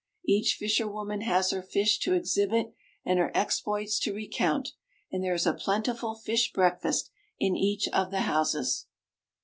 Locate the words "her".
1.51-1.61, 3.19-3.31